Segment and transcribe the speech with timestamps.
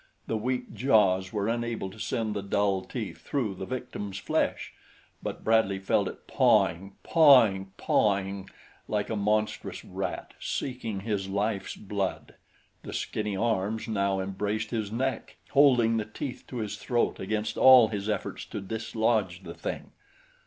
[0.25, 4.73] The weak jaws were unable to send the dull teeth through the victim's flesh;
[5.21, 8.49] but Bradley felt it pawing, pawing, pawing,
[8.87, 12.33] like a monstrous rat, seeking his life's blood.
[12.81, 17.89] The skinny arms now embraced his neck, holding the teeth to his throat against all
[17.89, 19.91] his efforts to dislodge the thing.